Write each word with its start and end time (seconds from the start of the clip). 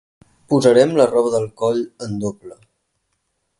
Posarem 0.53 0.95
la 0.99 1.05
roba 1.11 1.35
del 1.35 1.45
coll 1.63 1.83
en 2.07 2.19
doble. 2.27 2.57